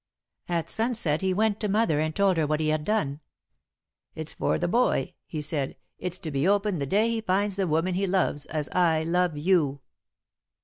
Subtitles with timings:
[0.49, 3.19] At sunset he went to Mother, and told her what he had done.
[4.15, 5.75] 'It's for the boy,' he said.
[5.99, 9.37] 'It's to be opened the day he finds the woman he loves as I love
[9.37, 9.81] you.'"